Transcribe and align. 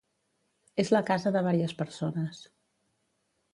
És 0.83 0.91
la 0.95 1.01
casa 1.09 1.35
de 1.37 1.45
vàries 1.49 1.77
persones. 1.83 2.43